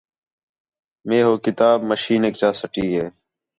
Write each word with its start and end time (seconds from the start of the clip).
مے 1.07 1.19
ہو 1.25 1.33
کتاب 1.45 1.77
مشینیک 1.89 2.33
چا 2.39 2.49
سٹی 2.59 2.85
ہِے 2.95 3.05